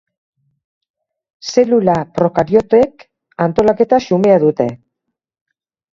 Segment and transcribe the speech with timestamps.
[1.49, 3.07] Zelula prokariotek
[3.49, 4.71] antolaketa xumea dute